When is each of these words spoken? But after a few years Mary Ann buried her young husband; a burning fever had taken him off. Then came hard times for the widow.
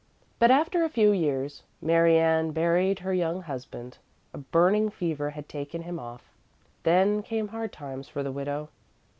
But 0.39 0.49
after 0.49 0.83
a 0.83 0.89
few 0.89 1.11
years 1.11 1.61
Mary 1.79 2.17
Ann 2.17 2.53
buried 2.53 2.97
her 2.97 3.13
young 3.13 3.43
husband; 3.43 3.99
a 4.33 4.39
burning 4.39 4.89
fever 4.89 5.29
had 5.29 5.47
taken 5.47 5.83
him 5.83 5.99
off. 5.99 6.23
Then 6.81 7.21
came 7.21 7.49
hard 7.49 7.71
times 7.71 8.07
for 8.09 8.23
the 8.23 8.31
widow. 8.31 8.69